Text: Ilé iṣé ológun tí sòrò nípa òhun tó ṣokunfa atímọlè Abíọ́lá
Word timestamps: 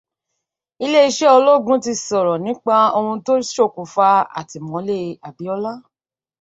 Ilé 0.83 0.99
iṣé 1.09 1.27
ológun 1.37 1.79
tí 1.85 1.93
sòrò 2.07 2.33
nípa 2.45 2.75
òhun 2.97 3.19
tó 3.25 3.33
ṣokunfa 3.55 4.07
atímọlè 4.39 4.97
Abíọ́lá 5.27 5.73